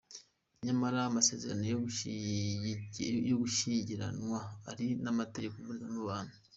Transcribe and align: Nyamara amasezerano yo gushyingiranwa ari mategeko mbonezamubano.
Nyamara 0.65 0.97
amasezerano 1.09 1.63
yo 3.31 3.37
gushyingiranwa 3.43 4.39
ari 4.71 4.85
mategeko 5.19 5.55
mbonezamubano. 5.61 6.33